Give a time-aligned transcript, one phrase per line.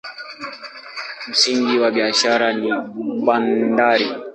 [1.27, 2.69] Msingi wa biashara ni
[3.25, 4.09] bandari.